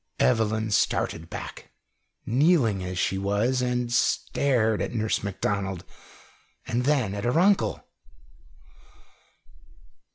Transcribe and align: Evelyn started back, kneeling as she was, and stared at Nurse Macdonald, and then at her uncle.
Evelyn 0.17 0.71
started 0.71 1.29
back, 1.29 1.69
kneeling 2.25 2.83
as 2.83 2.97
she 2.97 3.19
was, 3.19 3.61
and 3.61 3.93
stared 3.93 4.81
at 4.81 4.95
Nurse 4.95 5.21
Macdonald, 5.23 5.85
and 6.65 6.85
then 6.85 7.13
at 7.13 7.23
her 7.23 7.39
uncle. 7.39 7.85